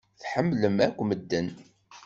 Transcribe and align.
Tḥemmlem 0.21 0.77
akk 0.85 0.99
medden. 1.09 1.47